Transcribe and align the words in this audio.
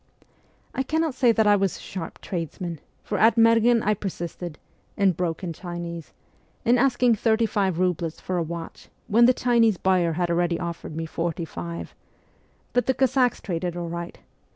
I 0.73 0.81
cannot 0.81 1.13
say 1.13 1.31
that 1.31 1.45
I 1.45 1.55
was 1.55 1.77
a 1.77 1.79
sharp 1.79 2.21
tradesman, 2.21 2.79
for 3.03 3.19
at 3.19 3.35
Merghen 3.37 3.83
I 3.83 3.93
persisted 3.93 4.57
(in 4.97 5.11
broken 5.11 5.53
Chinese) 5.53 6.11
in 6.65 6.79
asking 6.79 7.13
thirty 7.13 7.45
five 7.45 7.77
roubles 7.77 8.19
for 8.19 8.37
a 8.39 8.41
watch 8.41 8.89
when 9.05 9.25
the 9.27 9.31
Chinese 9.31 9.77
buyer 9.77 10.13
had 10.13 10.31
already 10.31 10.59
offered 10.59 10.95
me 10.95 11.05
forty 11.05 11.45
five; 11.45 11.93
but 12.73 12.87
the 12.87 12.95
Cossacks 12.95 13.41
traded 13.41 13.77
all 13.77 13.89
right. 13.89 14.17